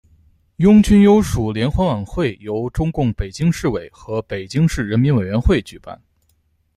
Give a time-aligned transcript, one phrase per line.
[0.55, 6.01] 拥军优属联欢晚会由中共北京市委和北京市人民委员会举办。